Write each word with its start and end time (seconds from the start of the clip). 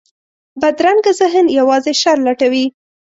بدرنګه 0.61 1.11
ذهن 1.19 1.45
یوازې 1.59 1.93
شر 2.01 2.17
لټوي 2.25 2.65